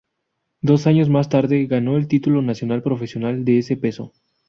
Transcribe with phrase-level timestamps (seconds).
[0.63, 4.13] Dos años más tarde ganó el título nacional profesional de ese peso.